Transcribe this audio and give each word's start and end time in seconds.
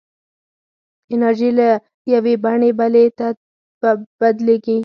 انرژي 1.13 1.49
له 1.59 1.69
یوې 2.13 2.33
بڼې 2.43 2.69
بلې 2.79 3.05
ته 3.17 3.27
بدلېږي. 4.19 4.77